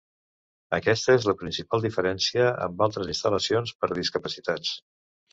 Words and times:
Aquesta 0.75 1.15
és 1.17 1.25
la 1.31 1.35
principal 1.41 1.83
diferència 1.83 2.47
amb 2.67 2.81
altres 2.85 3.11
instal·lacions 3.13 3.75
per 3.83 3.91
a 3.91 3.97
discapacitats. 3.99 4.73